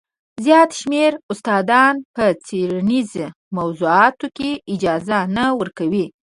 زیات 0.43 0.69
شمېر 0.79 1.11
استادان 1.31 1.95
په 2.15 2.25
څېړنیزو 2.45 3.25
موضوعاتو 3.57 4.27
کې 4.37 4.49
اجازه 4.73 5.19
نه 5.35 5.43
ورکوي. 5.59 6.05